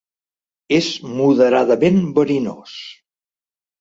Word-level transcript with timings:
És 0.77 0.87
moderadament 1.19 2.03
verinós. 2.17 2.77